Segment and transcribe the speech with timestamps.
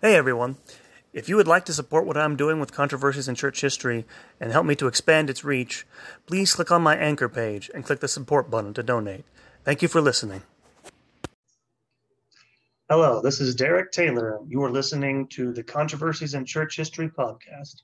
[0.00, 0.58] Hey everyone.
[1.12, 4.04] If you would like to support what I'm doing with controversies in church history
[4.38, 5.84] and help me to expand its reach,
[6.24, 9.24] please click on my anchor page and click the support button to donate.
[9.64, 10.42] Thank you for listening.
[12.88, 14.38] Hello, this is Derek Taylor.
[14.46, 17.82] You are listening to the Controversies in Church History podcast.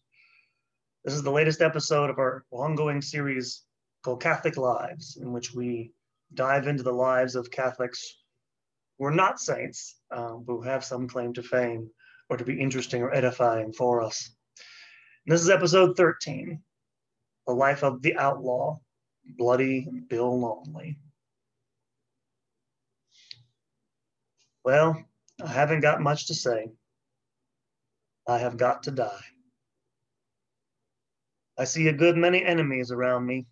[1.05, 3.65] This is the latest episode of our ongoing series
[4.05, 5.91] called Catholic Lives, in which we
[6.33, 8.19] dive into the lives of Catholics
[9.01, 11.91] who are not saints, but who have some claim to fame
[12.29, 14.31] or to be interesting or edifying for us.
[15.27, 16.61] And this is episode 13
[17.47, 18.79] The Life of the Outlaw,
[19.37, 20.99] Bloody Bill Longley.
[24.65, 25.05] Well,
[25.43, 26.69] I haven't got much to say.
[28.27, 29.25] I have got to die.
[31.59, 33.47] I see a good many enemies around me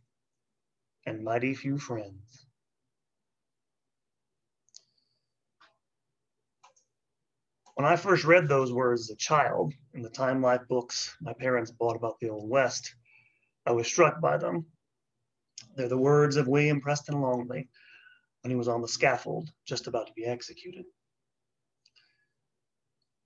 [1.07, 2.47] and mighty few friends.
[7.83, 11.33] When I first read those words as a child in the Time Life books my
[11.33, 12.95] parents bought about the Old West,
[13.67, 14.67] I was struck by them.
[15.75, 17.69] They're the words of William Preston Longley
[18.43, 20.85] when he was on the scaffold, just about to be executed.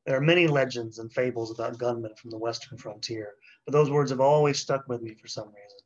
[0.06, 3.34] There are many legends and fables about gunmen from the Western frontier,
[3.66, 5.78] but those words have always stuck with me for some reason.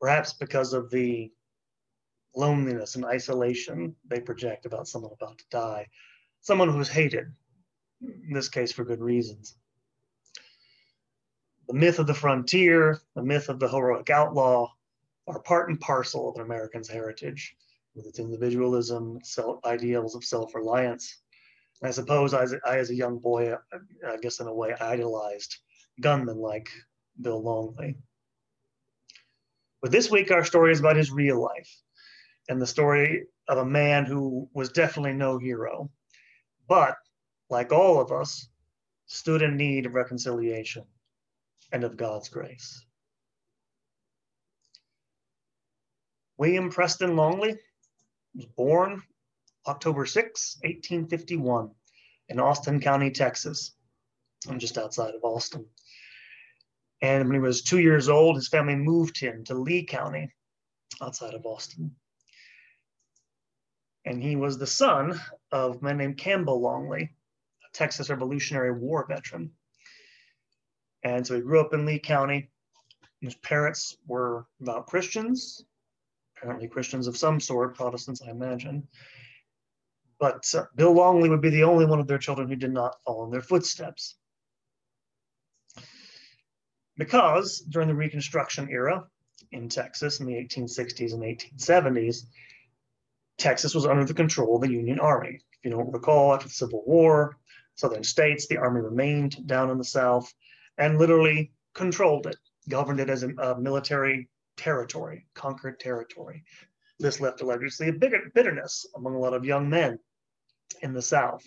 [0.00, 1.32] Perhaps because of the
[2.36, 5.88] loneliness and isolation they project about someone about to die,
[6.42, 7.34] someone who's hated,
[8.00, 9.56] in this case for good reasons.
[11.68, 14.72] The myth of the frontier, the myth of the heroic outlaw,
[15.26, 17.56] are part and parcel of an American's heritage,
[17.94, 21.22] with its individualism, self, ideals of self reliance,
[21.82, 25.56] I suppose I, I, as a young boy, I guess in a way, idolized
[26.00, 26.68] gunmen like
[27.20, 27.96] Bill Longley.
[29.82, 31.70] But this week, our story is about his real life
[32.48, 35.90] and the story of a man who was definitely no hero,
[36.68, 36.96] but
[37.50, 38.48] like all of us,
[39.06, 40.84] stood in need of reconciliation
[41.72, 42.84] and of God's grace.
[46.36, 47.56] William Preston Longley
[48.34, 49.02] was born
[49.66, 51.70] October 6, 1851,
[52.28, 53.72] in Austin County, Texas.
[54.48, 55.66] I'm just outside of Austin.
[57.00, 60.30] And when he was two years old, his family moved him to Lee County,
[61.00, 61.94] outside of Austin.
[64.04, 67.10] And he was the son of a man named Campbell Longley,
[67.74, 69.50] Texas Revolutionary War veteran.
[71.02, 72.50] And so he grew up in Lee County.
[73.20, 75.64] His parents were about Christians,
[76.36, 78.88] apparently Christians of some sort, Protestants, I imagine.
[80.18, 82.96] But uh, Bill Longley would be the only one of their children who did not
[83.04, 84.16] follow in their footsteps.
[86.96, 89.04] Because during the Reconstruction era
[89.50, 92.26] in Texas in the 1860s and 1870s,
[93.36, 95.40] Texas was under the control of the Union Army.
[95.52, 97.36] If you don't recall, after the Civil War,
[97.76, 100.32] southern states, the Army remained down in the South
[100.78, 102.36] and literally controlled it,
[102.68, 106.44] governed it as a, a military territory, conquered territory.
[106.98, 107.92] This left allegedly a
[108.34, 109.98] bitterness among a lot of young men
[110.82, 111.42] in the South.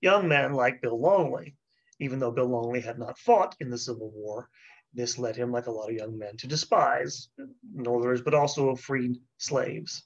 [0.00, 1.56] Young men like Bill Longley,
[2.00, 4.48] even though Bill Longley had not fought in the Civil War,
[4.94, 7.28] this led him, like a lot of young men, to despise
[7.74, 10.04] Northerners, but also freed slaves.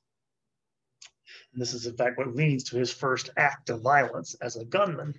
[1.53, 4.65] And this is, in fact, what leads to his first act of violence as a
[4.65, 5.15] gunman.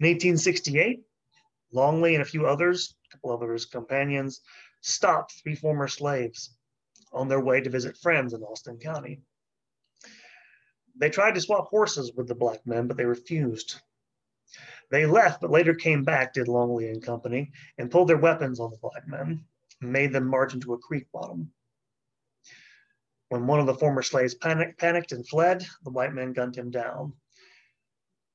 [0.00, 1.04] In 1868,
[1.72, 4.40] Longley and a few others, a couple of his companions,
[4.80, 6.56] stopped three former slaves
[7.12, 9.22] on their way to visit friends in Austin County.
[10.96, 13.80] They tried to swap horses with the black men, but they refused.
[14.90, 18.70] They left, but later came back, did Longley and Company, and pulled their weapons on
[18.70, 19.44] the black men
[19.80, 21.52] and made them march into a creek bottom.
[23.28, 26.70] When one of the former slaves panic, panicked and fled, the white men gunned him
[26.70, 27.14] down,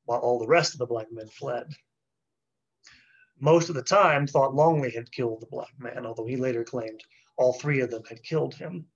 [0.09, 1.71] while all the rest of the black men fled.
[3.39, 7.03] Most of the time thought Longley had killed the black man, although he later claimed
[7.37, 8.87] all three of them had killed him.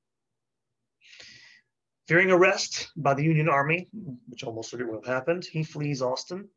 [2.08, 3.88] Fearing arrest by the Union Army,
[4.28, 6.50] which almost certainly would have happened, he flees Austin.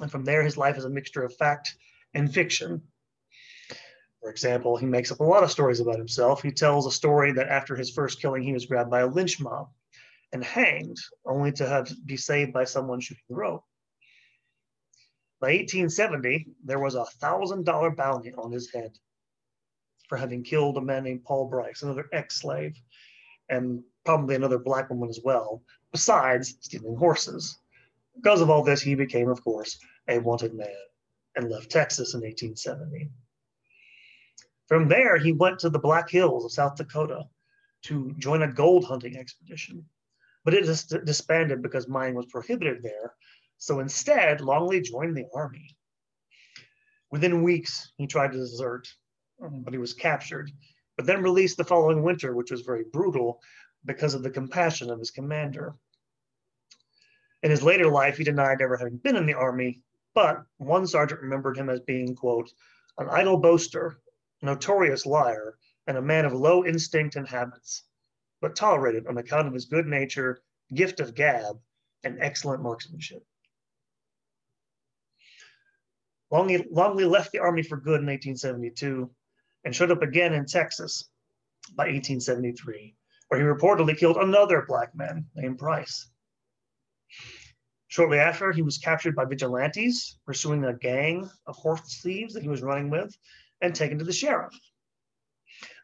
[0.00, 1.76] And from there, his life is a mixture of fact
[2.14, 2.80] and fiction.
[4.20, 6.42] For example, he makes up a lot of stories about himself.
[6.42, 9.40] He tells a story that after his first killing, he was grabbed by a lynch
[9.40, 9.70] mob
[10.34, 13.62] and hanged, only to have be saved by someone shooting the rope.
[15.40, 18.98] By 1870, there was a thousand dollar bounty on his head
[20.08, 22.76] for having killed a man named Paul Bryce, another ex-slave,
[23.48, 27.56] and probably another black woman as well, besides stealing horses.
[28.16, 29.78] Because of all this, he became, of course,
[30.08, 30.68] a wanted man
[31.36, 33.08] and left Texas in 1870.
[34.66, 37.24] From there, he went to the Black Hills of South Dakota
[37.82, 39.84] to join a gold hunting expedition.
[40.44, 43.14] But it disbanded because mining was prohibited there,
[43.56, 45.76] So instead, Longley joined the army.
[47.10, 48.88] Within weeks, he tried to desert,
[49.40, 50.50] um, but he was captured,
[50.96, 53.40] but then released the following winter, which was very brutal
[53.84, 55.76] because of the compassion of his commander.
[57.42, 59.82] In his later life, he denied ever having been in the army,
[60.14, 62.52] but one sergeant remembered him as being, quote,
[62.98, 63.98] an idle boaster,
[64.42, 65.56] notorious liar,
[65.86, 67.84] and a man of low instinct and habits,
[68.44, 70.42] but tolerated on account of his good nature,
[70.74, 71.58] gift of gab,
[72.04, 73.24] and excellent marksmanship.
[76.30, 79.10] Longley, Longley left the army for good in 1872
[79.64, 81.08] and showed up again in Texas
[81.74, 82.94] by 1873,
[83.28, 86.10] where he reportedly killed another black man named Price.
[87.88, 92.50] Shortly after, he was captured by vigilantes pursuing a gang of horse thieves that he
[92.50, 93.16] was running with
[93.62, 94.52] and taken to the sheriff.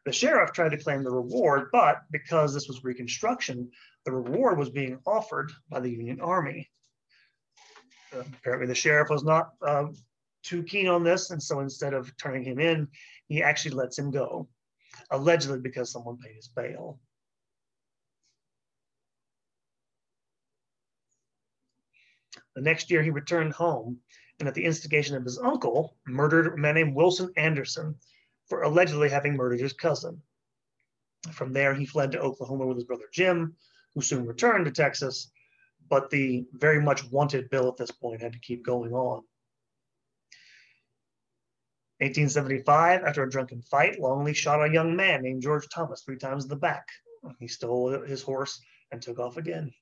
[0.07, 3.71] The sheriff tried to claim the reward, but because this was Reconstruction,
[4.05, 6.71] the reward was being offered by the Union Army.
[8.15, 9.87] Uh, apparently, the sheriff was not uh,
[10.43, 12.89] too keen on this, and so instead of turning him in,
[13.29, 14.49] he actually lets him go,
[15.11, 16.99] allegedly because someone paid his bail.
[22.57, 23.99] The next year, he returned home
[24.39, 27.95] and, at the instigation of his uncle, murdered a man named Wilson Anderson
[28.51, 30.21] for allegedly having murdered his cousin.
[31.33, 33.57] From there, he fled to Oklahoma with his brother Jim,
[33.95, 35.31] who soon returned to Texas,
[35.89, 39.23] but the very much wanted bill at this point had to keep going on.
[41.99, 46.45] 1875, after a drunken fight, Longley shot a young man named George Thomas three times
[46.45, 46.87] in the back.
[47.39, 48.59] He stole his horse
[48.91, 49.73] and took off again.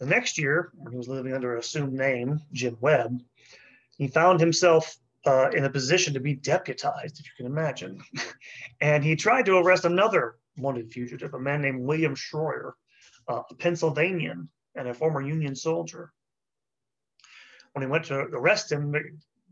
[0.00, 3.22] The next year, when he was living under an assumed name, Jim Webb,
[3.96, 4.96] he found himself
[5.26, 8.02] uh, in a position to be deputized, if you can imagine.
[8.80, 12.72] and he tried to arrest another wanted fugitive, a man named William Schroyer,
[13.28, 16.12] uh, a Pennsylvanian and a former Union soldier.
[17.72, 18.94] When he went to arrest him,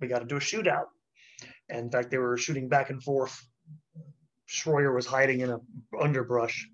[0.00, 0.86] we got into a shootout.
[1.68, 3.38] And in fact, they were shooting back and forth.
[4.48, 5.60] Schroyer was hiding in a
[6.00, 6.68] underbrush.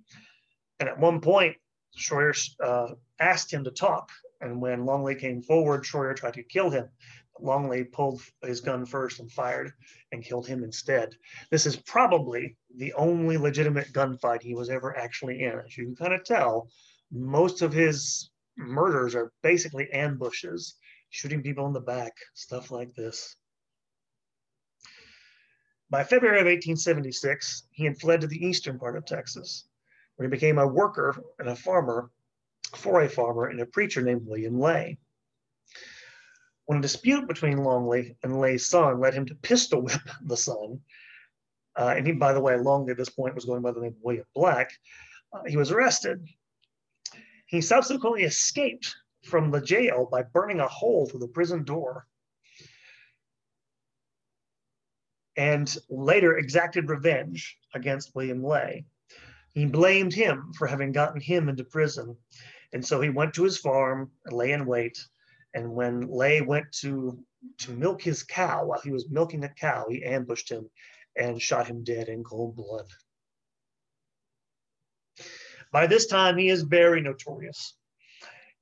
[0.79, 1.56] And at one point,
[1.99, 4.11] Schroyer uh, asked him to talk.
[4.41, 6.88] And when Longley came forward, Schroyer tried to kill him.
[7.42, 9.72] Longley pulled his gun first and fired
[10.12, 11.14] and killed him instead.
[11.50, 15.58] This is probably the only legitimate gunfight he was ever actually in.
[15.58, 16.70] As you can kind of tell,
[17.10, 20.76] most of his murders are basically ambushes,
[21.10, 23.37] shooting people in the back, stuff like this.
[25.90, 29.66] By February of 1876, he had fled to the eastern part of Texas,
[30.14, 32.10] where he became a worker and a farmer
[32.76, 34.98] for a farmer and a preacher named William Lay.
[36.70, 40.81] When a dispute between Longley and Lay's son led him to pistol whip the son,
[41.76, 43.90] uh, and he, by the way, Longley at this point was going by the name
[43.90, 44.70] of William Black,
[45.32, 46.25] uh, he was arrested.
[47.46, 48.94] He subsequently escaped
[49.25, 52.06] from the jail by burning a hole through the prison door.
[55.37, 58.84] And later exacted revenge against William Lay.
[59.55, 62.16] He blamed him for having gotten him into prison.
[62.73, 64.96] And so he went to his farm and lay in wait
[65.55, 67.19] and when Lay went to
[67.58, 70.69] to milk his cow, while he was milking a cow, he ambushed him
[71.17, 72.87] and shot him dead in cold blood.
[75.73, 77.76] By this time, he is very notorious,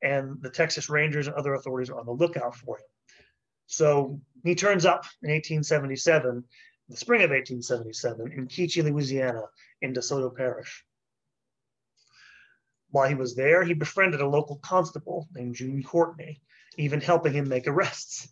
[0.02, 2.85] and the Texas Rangers and other authorities are on the lookout for him.
[3.66, 6.45] So he turns up in 1877,
[6.88, 9.42] the spring of 1877, in Keatchie, Louisiana,
[9.83, 10.85] in DeSoto Parish.
[12.90, 16.40] While he was there, he befriended a local constable named June Courtney,
[16.78, 18.28] even helping him make arrests.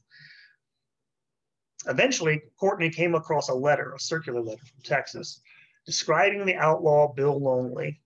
[1.87, 5.41] Eventually, Courtney came across a letter, a circular letter from Texas,
[5.85, 8.00] describing the outlaw Bill Longley.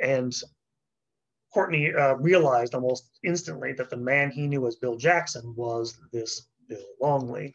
[0.00, 0.34] And
[1.52, 6.48] Courtney uh, realized almost instantly that the man he knew as Bill Jackson was this
[6.68, 7.54] Bill Longley.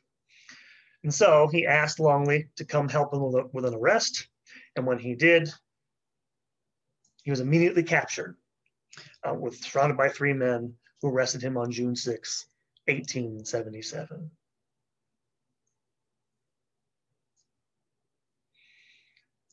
[1.03, 4.27] And so he asked Longley to come help him with, with an arrest.
[4.75, 5.51] And when he did,
[7.23, 8.37] he was immediately captured,
[9.27, 12.45] uh, with surrounded by three men who arrested him on June 6,
[12.85, 14.31] 1877.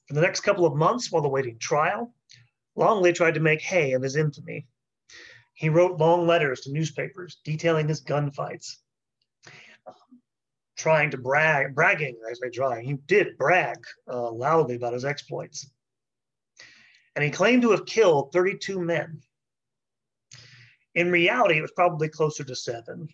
[0.06, 2.14] For the next couple of months while awaiting trial,
[2.76, 4.66] Longley tried to make hay of his infamy.
[5.54, 8.76] He wrote long letters to newspapers detailing his gunfights,
[10.76, 12.80] trying to brag, bragging, as they try.
[12.80, 13.76] He did brag
[14.10, 15.68] uh, loudly about his exploits.
[17.16, 19.20] And he claimed to have killed 32 men
[20.94, 23.08] in reality, it was probably closer to seven.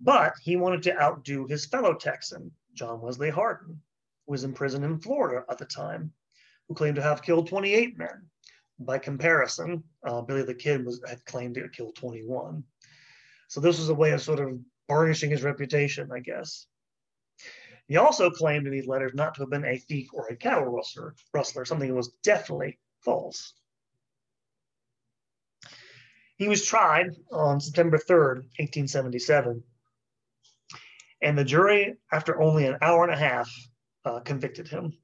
[0.00, 3.80] But he wanted to outdo his fellow Texan, John Wesley Hardin,
[4.26, 6.12] who was in prison in Florida at the time,
[6.68, 8.30] who claimed to have killed 28 men,
[8.80, 12.64] by comparison, uh, Billy the Kid was had claimed to have killed 21.
[13.48, 16.66] So this was a way of sort of burnishing his reputation, I guess.
[17.88, 20.66] He also claimed in these letters not to have been a thief or a cattle
[20.66, 23.54] rustler, rustler something that was definitely false.
[26.40, 29.62] He was tried on September 3rd, 1877,
[31.20, 33.52] and the jury, after only an hour and a half,
[34.06, 34.94] uh, convicted him.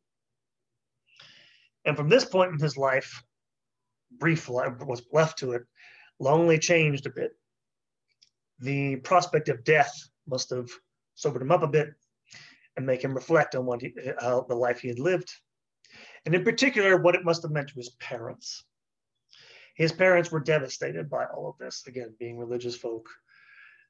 [1.85, 3.23] And from this point in his life,
[4.13, 5.65] brief life was left to it,
[6.19, 7.33] Longley changed a bit.
[8.61, 9.93] The prospect of death
[10.27, 10.71] must have
[11.17, 11.91] sobered him up a bit
[12.79, 15.31] and make him reflect on what he, how the life he had lived,
[16.25, 18.65] and in particular, what it must have meant to his parents.
[19.77, 23.09] His parents were devastated by all of this, again, being religious folk.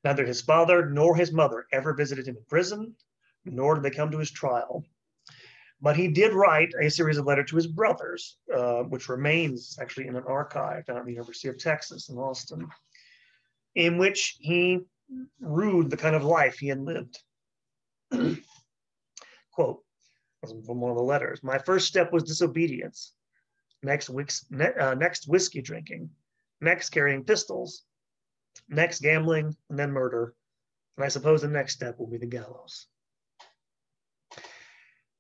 [0.04, 2.96] Neither his father nor his mother ever visited him in prison,
[3.44, 4.84] nor did they come to his trial.
[5.80, 10.08] But he did write a series of letters to his brothers, uh, which remains actually
[10.08, 12.68] in an archive down at the University of Texas in Austin,
[13.76, 14.80] in which he
[15.38, 17.22] rued the kind of life he had lived.
[19.52, 19.84] Quote
[20.44, 23.12] from one of the letters My first step was disobedience.
[23.86, 24.10] Next,
[24.50, 26.10] ne uh, next whiskey drinking.
[26.60, 27.84] Next, carrying pistols.
[28.68, 30.34] Next, gambling, and then murder.
[30.96, 32.88] And I suppose the next step will be the gallows.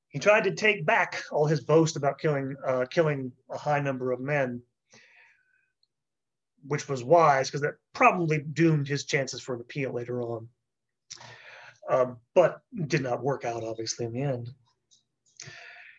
[0.08, 4.10] He tried to take back all his boast about killing, uh, killing a high number
[4.10, 4.62] of men,
[6.66, 10.48] which was wise because that probably doomed his chances for an appeal later on.
[11.88, 14.50] Uh, but did not work out, obviously, in the end.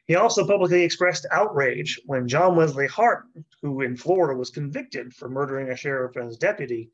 [0.07, 5.29] He also publicly expressed outrage when John Wesley Hardin, who in Florida was convicted for
[5.29, 6.91] murdering a sheriff and his deputy,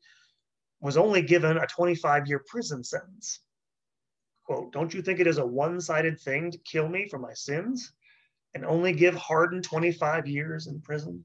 [0.80, 3.40] was only given a 25 year prison sentence
[4.44, 7.92] quote, don't you think it is a one-sided thing to kill me for my sins
[8.54, 11.24] and only give Hardin 25 years in prison?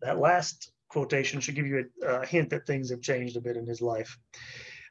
[0.00, 3.56] That last quotation should give you a, a hint that things have changed a bit
[3.56, 4.16] in his life.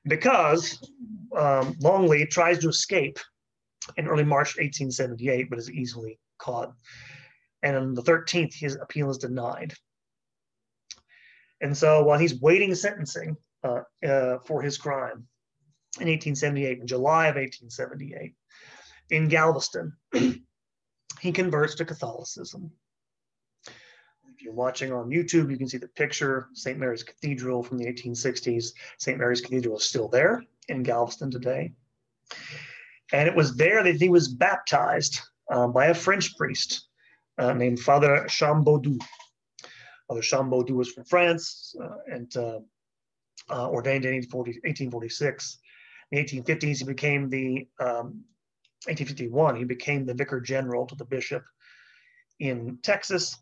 [0.08, 0.92] Because
[1.36, 1.76] um,
[2.30, 3.20] tries to escape
[3.98, 6.74] in early March 1878, but is easily caught.
[7.64, 9.74] And on the 13th, his appeal is denied.
[11.62, 15.28] And so while he's waiting sentencing, uh, uh, for his crime
[16.00, 18.36] in 1878, in July of 1878,
[19.10, 19.94] in Galveston.
[21.20, 22.72] he converts to Catholicism.
[24.48, 26.80] You're watching on YouTube, you can see the picture, St.
[26.80, 28.72] Mary's Cathedral from the 1860s.
[28.98, 29.18] St.
[29.18, 31.74] Mary's Cathedral is still there in Galveston today.
[33.12, 35.20] And it was there that he was baptized
[35.52, 36.88] um, by a French priest
[37.38, 39.02] uh, named Father Chambodut.
[40.08, 42.60] Father Chambodut was from France, uh, and uh,
[43.50, 45.58] uh, ordained in 1846.
[46.14, 48.24] In the 1850s, he became the, um,
[48.86, 51.44] 1851, he became the vicar general to the bishop
[52.40, 53.36] in Texas.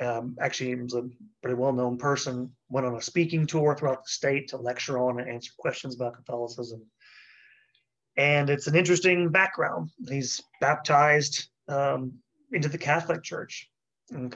[0.00, 1.08] Um, actually, he was a
[1.42, 5.30] pretty well-known person, went on a speaking tour throughout the state to lecture on and
[5.30, 6.82] answer questions about Catholicism.
[8.16, 9.90] And it's an interesting background.
[10.08, 12.14] He's baptized um,
[12.52, 13.70] into the Catholic Church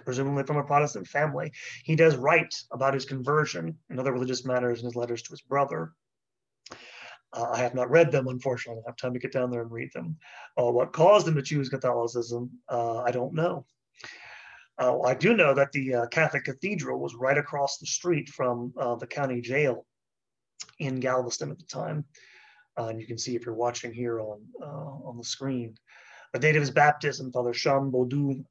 [0.04, 1.52] presumably from a Protestant family.
[1.84, 5.42] He does write about his conversion and other religious matters in his letters to his
[5.42, 5.92] brother.
[7.32, 8.80] Uh, I have not read them, unfortunately.
[8.80, 10.16] I don't have time to get down there and read them.
[10.58, 13.66] Uh, what caused him to choose Catholicism, uh, I don't know.
[14.78, 18.72] Uh, I do know that the uh, Catholic Cathedral was right across the street from
[18.78, 19.86] uh, the county jail
[20.78, 22.04] in Galveston at the time.
[22.76, 25.74] and you can see if you're watching here on, on the screen.
[26.32, 28.44] The date of his baptism, Father Chambodut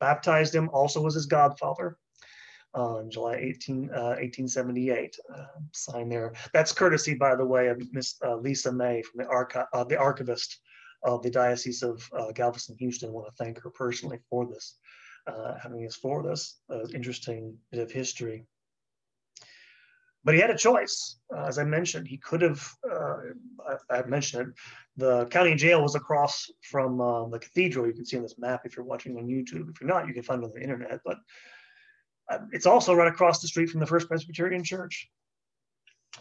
[0.00, 1.96] baptized him, also was his godfather
[2.74, 5.16] on July 18, uh, 1878.
[5.34, 6.32] Uh, sign there.
[6.52, 9.98] That's courtesy, by the way, of Miss uh, Lisa May from the, archi- uh, the
[9.98, 10.60] archivist
[11.06, 13.08] of the Diocese of uh, Galveston, Houston.
[13.08, 14.76] I want to thank her personally for this,
[15.26, 16.60] uh, having us for this
[16.92, 18.44] interesting bit of history.
[20.24, 22.08] But he had a choice, as I mentioned.
[22.08, 24.54] He could have, I, I mentioned it,
[24.96, 27.86] the county jail was across from uh, the cathedral.
[27.86, 29.70] You can see on this map if you're watching on YouTube.
[29.70, 31.00] If you're not, you can find it on the internet.
[31.04, 31.18] But
[32.28, 35.08] uh, it's also right across the street from the First Presbyterian Church.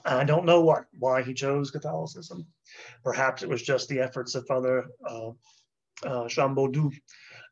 [0.03, 2.45] I don't know what why he chose Catholicism.
[3.03, 5.29] Perhaps it was just the efforts of Father uh,
[6.05, 6.27] uh,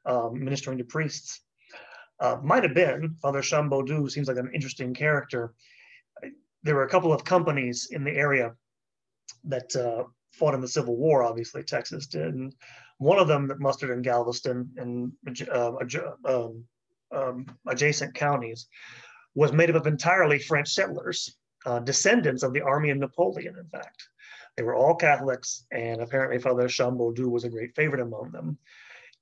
[0.06, 1.42] um, ministering to priests.
[2.20, 5.54] Uh, might have been Father Chambodut seems like an interesting character.
[6.64, 8.54] There were a couple of companies in the area
[9.46, 12.34] that uh, fought in the Civil War, obviously, Texas did.
[12.34, 12.54] And
[12.98, 15.12] one of them that mustered in Galveston and
[15.52, 15.74] uh,
[16.26, 16.64] um,
[17.12, 18.68] um, adjacent counties
[19.36, 21.36] was made up of entirely French settlers,
[21.66, 24.08] uh, descendants of the army of Napoleon, in fact.
[24.56, 28.58] They were all Catholics, and apparently Father Chambodut was a great favorite among them.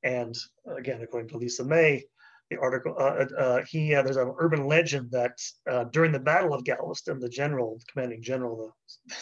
[0.04, 0.38] And
[0.78, 2.04] again, according to Lisa May,
[2.50, 6.20] the article, uh, uh, uh he uh, there's an urban legend that uh, during the
[6.20, 8.76] Battle of Galveston, the general, the commanding general,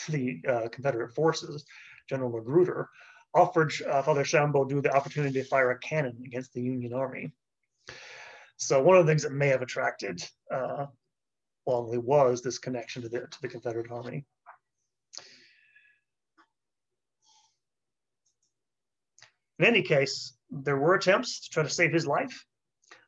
[0.07, 1.63] the, the uh, Confederate forces,
[2.09, 2.89] General Magruder,
[3.35, 7.31] offered Father Chambodut the opportunity to fire a cannon against the Union Army.
[8.57, 10.27] So one of the things that may have attracted
[11.69, 14.25] Longley was this connection to the to the Confederate Army.
[19.59, 22.45] In any case, there were attempts to try to save his life.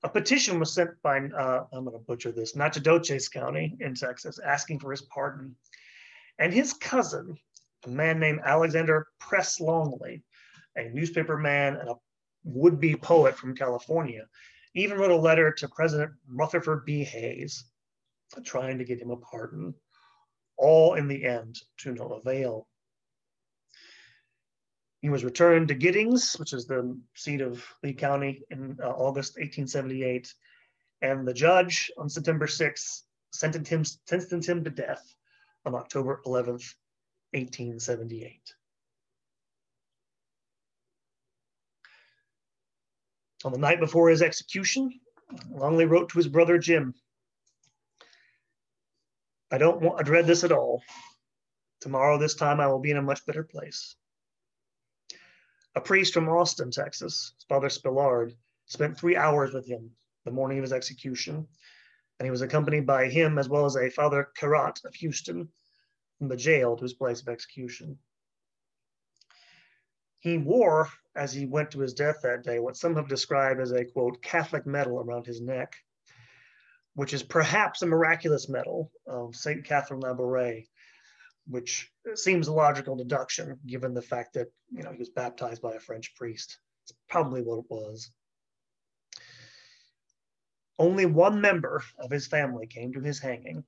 [0.03, 4.39] A petition was sent by, uh, I'm going to butcher this, Nacogdoches County in Texas,
[4.39, 5.55] asking for his pardon.
[6.39, 7.37] And his cousin,
[7.85, 10.23] a man named Alexander Press Longley,
[10.75, 11.95] a newspaper man and a
[12.43, 14.25] would-be poet from California,
[14.73, 17.03] even wrote a letter to President Rutherford B.
[17.03, 17.70] Hayes
[18.43, 19.73] trying to get him a pardon,
[20.57, 22.67] all in the end to no avail.
[25.01, 29.33] He was returned to Giddings, which is the seat of Lee County, in uh, August
[29.33, 30.31] 1878.
[31.01, 35.03] And the judge on September 6th sentenced him, sentenced him to death
[35.65, 36.75] on October 11th,
[37.33, 38.53] 1878.
[43.43, 44.99] On the night before his execution,
[45.49, 46.93] Longley wrote to his brother Jim,
[49.51, 50.81] I don't want, I dread this at all.
[51.81, 53.95] Tomorrow, this time, I will be in a much better place.
[55.75, 58.33] A priest from Austin, Texas, Father Spillard,
[58.65, 59.91] spent three hours with him
[60.25, 61.47] the morning of his execution,
[62.19, 65.49] and he was accompanied by him as well as a Father Carat of Houston
[66.17, 67.97] from the jail to his place of execution.
[70.19, 73.71] He wore, as he went to his death that day, what some have described as
[73.71, 75.75] a quote Catholic medal around his neck,
[76.93, 80.67] which is perhaps a miraculous medal of Saint Catherine Labouré,
[81.47, 85.73] which seems a logical deduction given the fact that you know he was baptized by
[85.73, 86.57] a French priest.
[86.83, 88.11] It's probably what it was.
[90.79, 93.63] Only one member of his family came to his hanging.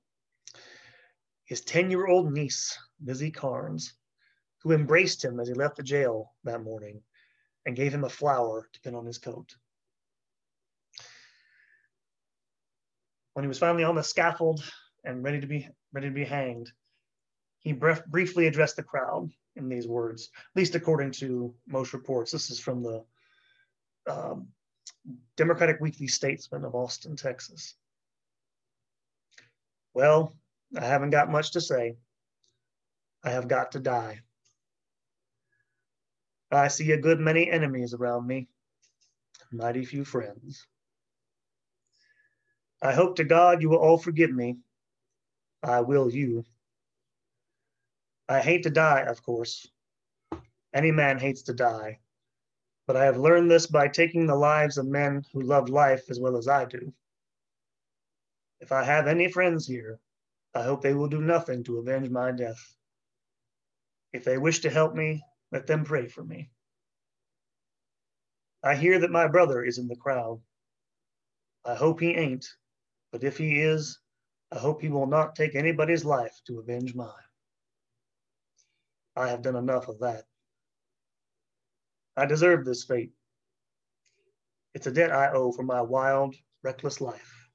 [1.44, 3.94] His 10-year-old niece, Lizzie Carnes,
[4.62, 7.02] who embraced him as he left the jail that morning
[7.66, 9.54] and gave him a flower to pin on his coat.
[13.34, 14.64] When he was finally on the scaffold
[15.04, 16.72] and ready to be ready to be hanged,
[17.58, 22.30] he brief, briefly addressed the crowd in these words, at least according to most reports.
[22.32, 23.04] This is from the
[24.08, 24.48] um,
[25.36, 27.74] Democratic Weekly Statesman of Austin, Texas.
[29.94, 30.34] Well,
[30.76, 31.96] I haven't got much to say.
[33.22, 34.20] I have got to die.
[36.50, 38.48] I see a good many enemies around me,
[39.50, 40.66] mighty few friends.
[42.84, 44.58] I hope to God you will all forgive me.
[45.62, 46.44] I will you.
[48.28, 49.66] I hate to die, of course.
[50.74, 52.00] Any man hates to die.
[52.86, 56.20] But I have learned this by taking the lives of men who love life as
[56.20, 56.92] well as I do.
[58.60, 59.98] If I have any friends here,
[60.54, 62.76] I hope they will do nothing to avenge my death.
[64.12, 66.50] If they wish to help me, let them pray for me.
[68.62, 70.42] I hear that my brother is in the crowd.
[71.64, 72.46] I hope he ain't,
[73.14, 74.00] but if he is,
[74.50, 77.28] I hope he will not take anybody's life to avenge mine.
[79.14, 80.24] I have done enough of that.
[82.16, 83.12] I deserve this fate.
[84.74, 87.48] It's a debt I owe for my wild, reckless life.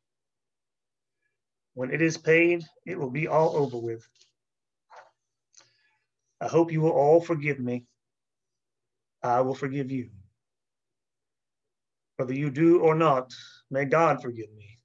[1.73, 4.07] When it is paid, it will be all over with.
[6.39, 7.83] I hope you will all forgive me.
[9.21, 10.11] I will forgive you.
[12.15, 13.33] Whether you do or not,
[13.69, 14.78] may God forgive me.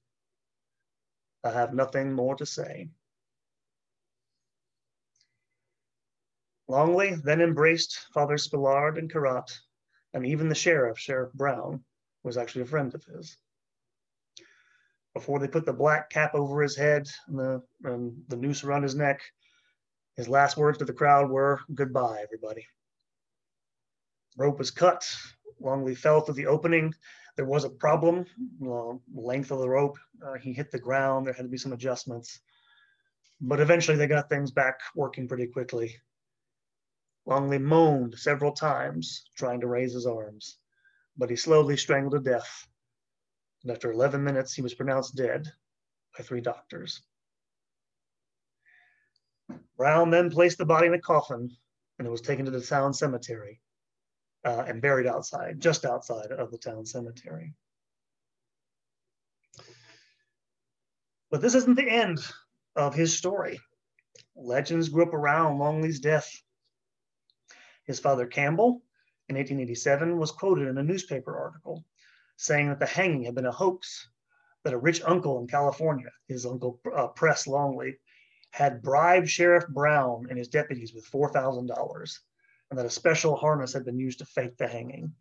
[1.45, 2.89] I have nothing more to say.
[6.67, 9.55] Longley then embraced Father Spillard and Carat,
[10.15, 11.83] and even the sheriff, Sheriff Brown,
[12.23, 13.37] was actually a friend of his.
[15.13, 18.81] Before they put the black cap over his head and the, and the noose around
[18.81, 19.21] his neck,
[20.15, 22.65] his last words to the crowd were, Goodbye, everybody.
[24.35, 25.07] Rope was cut.
[25.59, 26.93] Longley fell through the opening.
[27.35, 28.25] There was a problem,
[29.13, 29.97] length of the rope.
[30.25, 31.25] Uh, he hit the ground.
[31.25, 32.39] There had to be some adjustments.
[33.41, 35.97] But eventually they got things back working pretty quickly.
[37.25, 40.59] Longley moaned several times, trying to raise his arms,
[41.17, 42.67] but he slowly strangled to death.
[43.63, 45.51] And after 11 minutes, he was pronounced dead
[46.17, 47.01] by three doctors.
[49.75, 51.49] Brown then placed the body in a coffin
[51.97, 53.59] and it was taken to the town cemetery
[54.45, 57.53] uh, and buried outside, just outside of the town cemetery.
[61.31, 62.19] But this isn't the end
[62.75, 63.59] of his story.
[64.35, 66.31] Legends grew up around Longley's death
[67.85, 68.81] his father Campbell
[69.29, 71.85] in 1887 was quoted in a newspaper article
[72.35, 74.09] saying that the hanging had been a hoax,
[74.63, 77.97] that a rich uncle in California, his uncle uh, Press Longley,
[78.51, 82.19] had bribed Sheriff Brown and his deputies with $4,000,
[82.69, 85.13] and that a special harness had been used to fake the hanging.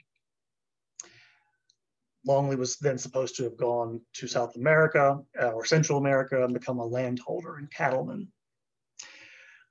[2.27, 6.55] Longley was then supposed to have gone to South America uh, or Central America and
[6.55, 8.29] become a landholder and cattleman.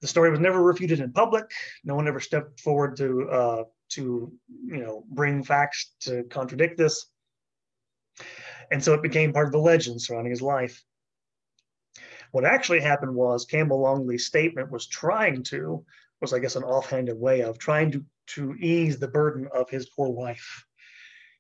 [0.02, 1.50] The story was never refuted in public.
[1.84, 4.32] No one ever stepped forward to uh, to
[4.66, 7.08] you know bring facts to contradict this,
[8.70, 10.84] and so it became part of the legend surrounding his life.
[12.32, 15.86] What actually happened was Campbell Longley's statement was trying to
[16.24, 18.06] was I guess an offhanded way of trying to
[18.36, 20.66] to ease the burden of his poor wife.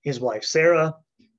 [0.01, 0.93] His wife Sarah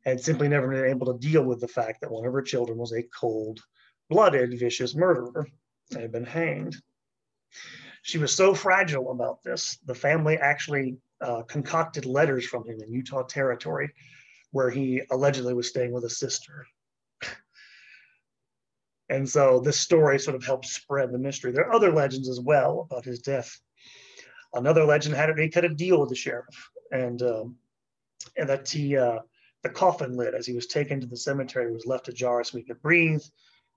[0.07, 2.79] had simply never been able to deal with the fact that one of her children
[2.79, 3.61] was a cold
[4.09, 5.47] blooded, vicious murderer
[5.91, 6.75] and had been hanged.
[8.03, 12.93] She was so fragile about this, the family actually uh, concocted letters from him in
[12.93, 13.93] Utah Territory
[14.53, 16.65] where he allegedly was staying with a sister.
[19.09, 21.53] And so this story sort of helped spread the mystery.
[21.53, 23.61] There are other legends as well about his death.
[24.55, 27.57] Another legend had it he cut a deal with the sheriff, and um,
[28.37, 29.19] and that he uh,
[29.63, 32.65] the coffin lid as he was taken to the cemetery was left ajar so he
[32.65, 33.23] could breathe,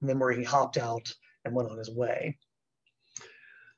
[0.01, 1.11] and then where he hopped out
[1.43, 2.37] and went on his way.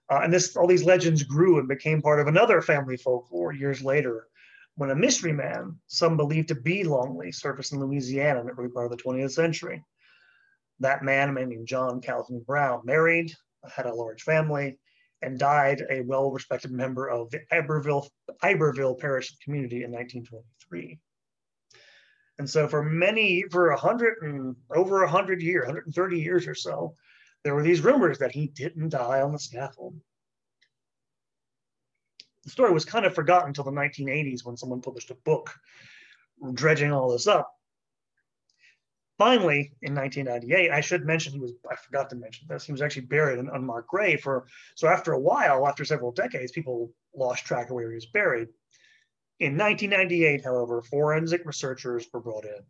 [0.10, 3.84] Uh, and this, all these legends grew and became part of another family folklore years
[3.84, 4.28] later,
[4.76, 8.70] when a mystery man, some believed to be Longley, surfaced in Louisiana in the early
[8.70, 9.84] part of the 20th century.
[10.80, 13.34] That man, named John Calhoun Brown, married,
[13.76, 14.78] had a large family,
[15.22, 18.08] and died a well-respected member of the Iberville,
[18.42, 21.00] Iberville Parish community in 1923.
[22.38, 26.56] And so for many, for a hundred and over a hundred years, 130 years or
[26.56, 26.96] so,
[27.44, 30.00] there were these rumors that he didn't die on the scaffold.
[32.46, 35.54] The story was kind of forgotten until the 1980s when someone published a book
[36.54, 37.54] dredging all this up.
[39.20, 42.82] Finally, in 1998, I should mention he was, I forgot to mention this, he was
[42.82, 46.94] actually buried in an unmarked grave for, so after a while, after several decades, people
[47.14, 48.48] lost track of where he was buried.
[49.42, 52.62] In 1998, however, forensic researchers were brought in,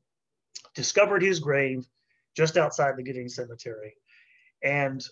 [0.73, 1.85] discovered his grave
[2.35, 3.95] just outside the Giddings Cemetery,
[4.63, 5.05] and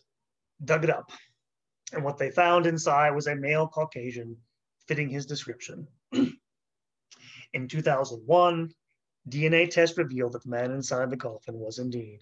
[0.65, 1.11] dug it up.
[1.93, 4.37] And what they found inside was a male Caucasian
[4.87, 5.87] fitting his description.
[7.53, 8.71] in 2001,
[9.29, 12.19] DNA test revealed that the man inside the coffin was indeed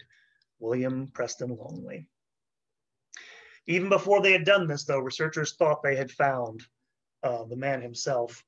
[0.58, 2.08] William Preston Longley.
[3.66, 6.62] Even before they had done this, though, researchers thought they had found
[7.22, 8.42] uh, the man himself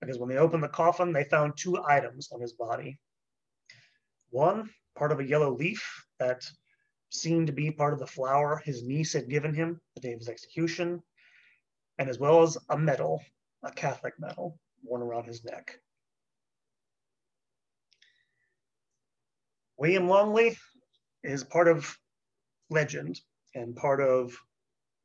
[0.00, 2.98] because when they opened the coffin, they found two items on his body.
[4.30, 6.48] One, part of a yellow leaf that
[7.10, 10.20] seemed to be part of the flower his niece had given him the day of
[10.20, 11.02] his execution,
[11.98, 13.22] and as well as a medal,
[13.62, 15.78] a Catholic medal, worn around his neck.
[19.80, 20.58] William Longley
[21.24, 21.96] is part of
[22.68, 23.18] legend
[23.54, 24.36] and part of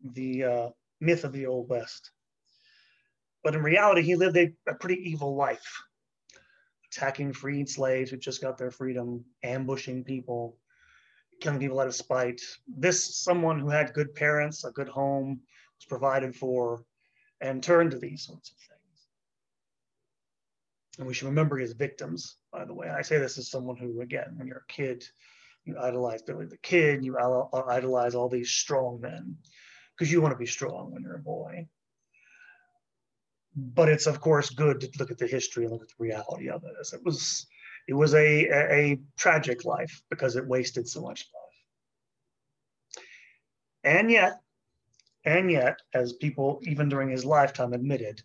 [0.03, 2.11] the uh, myth of the Old West.
[3.41, 5.81] But in reality, he lived a, a pretty evil life,
[6.91, 10.57] attacking freed slaves who just got their freedom, ambushing people,
[11.39, 12.41] killing people out of spite.
[12.67, 15.39] This someone who had good parents, a good home,
[15.77, 16.83] was provided for,
[17.39, 18.74] and turned to these sorts of things.
[20.97, 22.89] And we should remember his victims, by the way.
[22.89, 25.05] I say this as someone who, again, when you're a kid,
[25.65, 29.35] you idolize Billy the Kid, you uh, idolize all these strong men
[29.97, 31.67] because you want to be strong when you're a boy
[33.55, 36.49] but it's of course good to look at the history and look at the reality
[36.49, 36.73] of it.
[36.93, 37.47] It was,
[37.87, 43.03] it was a, a, a tragic life because it wasted so much life.
[43.83, 44.41] And yet,
[45.23, 48.21] and yet, as people even during his lifetime admitted,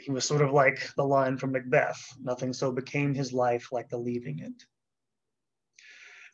[0.00, 3.88] he was sort of like the line from Macbeth: "Nothing so became his life like
[3.88, 4.64] the leaving it."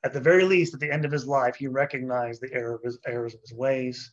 [0.04, 2.82] At the very least, at the end of his life, he recognized the error of
[2.82, 4.12] his errors of his ways.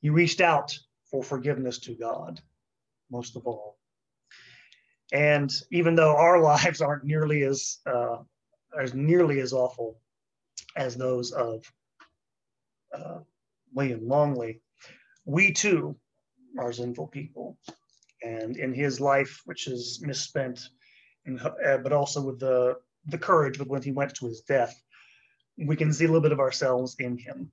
[0.00, 2.40] He reached out for forgiveness to God
[3.10, 3.78] most of all.
[5.12, 8.18] And even though our lives aren't nearly as uh,
[8.78, 10.00] as nearly as awful
[10.74, 11.70] as those of
[12.92, 13.18] uh,
[13.74, 14.62] William Longley,
[15.24, 15.96] we too
[16.58, 17.58] are sinful people.
[18.24, 20.60] And in his life, which is misspent,
[21.40, 24.80] uh, but also with the the courage with when he went to his death,
[25.58, 27.50] we can see a little bit of ourselves in him.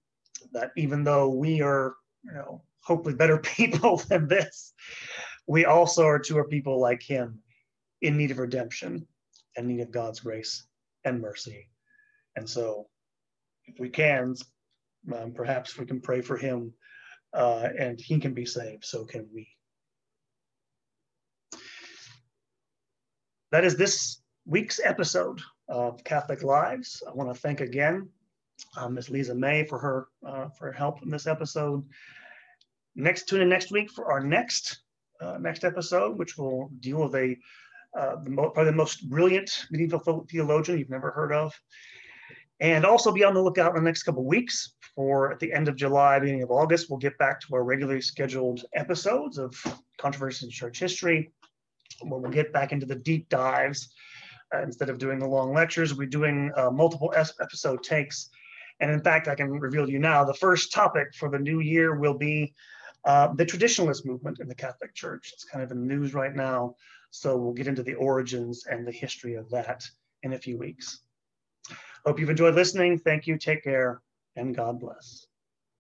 [0.53, 4.73] That even though we are, you know, hopefully better people than this,
[5.47, 7.39] we also are to our people like him
[8.01, 9.08] in need of redemption
[9.58, 10.65] and need of God's grace
[11.03, 11.69] and mercy.
[12.36, 12.88] And so,
[13.65, 14.36] if we can,
[15.13, 16.73] um, perhaps we can pray for him
[17.34, 19.47] uh, and he can be saved, so can we.
[23.51, 27.01] That is this week's episode of Catholic Lives.
[27.07, 28.09] I want to thank again
[28.77, 29.09] uh, Ms.
[29.09, 31.83] Lisa May for her uh, for her help in this episode.
[32.95, 34.81] Next, tune in next week for our next
[35.21, 37.35] uh, next episode, which will deal with a
[37.97, 41.53] uh, the mo- probably the most brilliant medieval theologian you've never heard of.
[42.62, 45.69] And also be on the lookout in the next couple weeks for at the end
[45.69, 49.55] of July, beginning of August, we'll get back to our regularly scheduled episodes of
[49.97, 51.31] Controversies in Church History,
[52.01, 53.93] where we'll get back into the deep dives.
[54.53, 58.29] Uh, instead of doing the long lectures, we'll be doing uh, multiple episode takes.
[58.79, 61.59] And in fact, I can reveal to you now, the first topic for the new
[61.59, 62.53] year will be
[63.05, 65.31] uh, the traditionalist movement in the Catholic Church.
[65.33, 66.75] It's kind of in the news right now.
[67.12, 69.83] So we'll get into the origins and the history of that
[70.23, 71.01] in a few weeks.
[72.05, 72.97] Hope you've enjoyed listening.
[72.97, 73.38] Thank you.
[73.38, 74.01] Take care
[74.35, 75.28] and God bless.